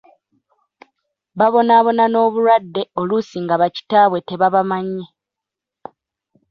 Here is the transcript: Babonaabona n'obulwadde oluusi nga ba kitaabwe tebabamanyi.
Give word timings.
Babonaabona 1.37 2.03
n'obulwadde 2.09 2.81
oluusi 2.99 3.37
nga 3.43 3.55
ba 3.61 3.67
kitaabwe 3.75 4.19
tebabamanyi. 4.27 5.05